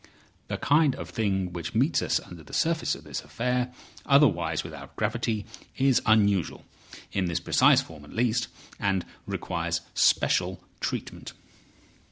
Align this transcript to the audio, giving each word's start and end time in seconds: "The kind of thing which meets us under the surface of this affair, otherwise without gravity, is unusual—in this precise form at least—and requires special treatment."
"The 0.47 0.57
kind 0.57 0.95
of 0.95 1.11
thing 1.11 1.53
which 1.53 1.75
meets 1.75 2.01
us 2.01 2.19
under 2.21 2.41
the 2.41 2.53
surface 2.55 2.95
of 2.95 3.03
this 3.03 3.21
affair, 3.21 3.71
otherwise 4.03 4.63
without 4.63 4.95
gravity, 4.95 5.45
is 5.77 6.01
unusual—in 6.07 7.25
this 7.25 7.39
precise 7.39 7.81
form 7.81 8.03
at 8.03 8.11
least—and 8.13 9.05
requires 9.27 9.81
special 9.93 10.59
treatment." 10.79 11.33